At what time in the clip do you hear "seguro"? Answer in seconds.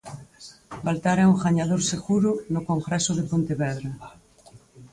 1.91-2.31